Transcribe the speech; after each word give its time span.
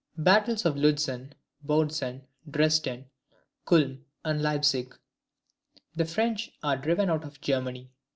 Battles 0.17 0.65
of 0.65 0.77
Lutzen, 0.77 1.33
Bautzen, 1.63 2.23
Dresden, 2.49 3.05
Culm, 3.67 4.03
and 4.25 4.41
Leipsic. 4.41 4.95
The 5.95 6.05
French 6.05 6.51
are 6.63 6.75
driven 6.75 7.07
out 7.11 7.23
of 7.23 7.39
Germany. 7.39 7.91